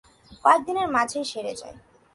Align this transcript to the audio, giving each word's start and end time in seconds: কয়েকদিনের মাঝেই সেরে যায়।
কয়েকদিনের 0.43 0.87
মাঝেই 0.95 1.25
সেরে 1.31 1.53
যায়। 1.61 1.77